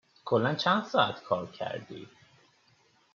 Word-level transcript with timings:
کلا 0.25 0.55
چن 0.55 0.81
ساعت 0.81 1.23
کار 1.23 1.45
کردی؟ 1.51 2.07